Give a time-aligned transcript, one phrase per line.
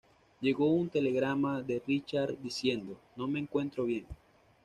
[0.39, 4.07] Llegó un telegrama de Richard diciendo: "No me encuentro bien.